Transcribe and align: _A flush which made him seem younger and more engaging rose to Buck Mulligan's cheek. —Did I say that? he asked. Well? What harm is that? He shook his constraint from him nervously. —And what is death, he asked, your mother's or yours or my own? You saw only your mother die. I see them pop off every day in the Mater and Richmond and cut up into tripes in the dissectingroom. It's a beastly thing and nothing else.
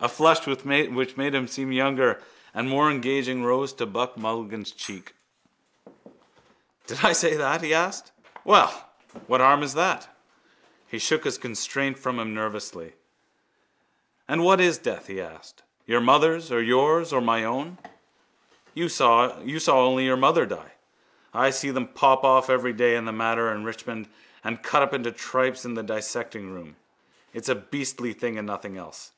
_A 0.06 0.08
flush 0.08 0.44
which 0.46 1.16
made 1.16 1.34
him 1.34 1.46
seem 1.46 1.70
younger 1.70 2.20
and 2.52 2.68
more 2.68 2.90
engaging 2.90 3.44
rose 3.44 3.72
to 3.74 3.86
Buck 3.86 4.16
Mulligan's 4.18 4.72
cheek. 4.72 5.14
—Did 6.86 7.04
I 7.04 7.12
say 7.12 7.36
that? 7.36 7.62
he 7.62 7.72
asked. 7.72 8.10
Well? 8.44 8.90
What 9.28 9.40
harm 9.40 9.62
is 9.62 9.72
that? 9.74 10.14
He 10.88 10.98
shook 10.98 11.22
his 11.24 11.38
constraint 11.38 11.96
from 11.96 12.18
him 12.18 12.34
nervously. 12.34 12.94
—And 14.28 14.42
what 14.42 14.60
is 14.60 14.78
death, 14.78 15.06
he 15.06 15.20
asked, 15.22 15.62
your 15.86 16.00
mother's 16.00 16.50
or 16.50 16.60
yours 16.62 17.12
or 17.12 17.20
my 17.20 17.44
own? 17.44 17.78
You 18.74 18.88
saw 18.90 19.38
only 19.68 20.04
your 20.04 20.18
mother 20.18 20.44
die. 20.44 20.72
I 21.32 21.50
see 21.50 21.70
them 21.70 21.86
pop 21.86 22.24
off 22.24 22.50
every 22.50 22.72
day 22.72 22.96
in 22.96 23.04
the 23.04 23.12
Mater 23.12 23.48
and 23.48 23.64
Richmond 23.64 24.08
and 24.42 24.62
cut 24.62 24.82
up 24.82 24.92
into 24.92 25.12
tripes 25.12 25.64
in 25.64 25.74
the 25.74 25.84
dissectingroom. 25.84 26.74
It's 27.32 27.48
a 27.48 27.54
beastly 27.54 28.12
thing 28.12 28.36
and 28.36 28.46
nothing 28.46 28.76
else. 28.76 29.12